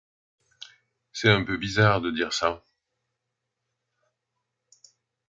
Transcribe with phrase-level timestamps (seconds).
[1.13, 2.63] c'est un peu bizarre de dire ça.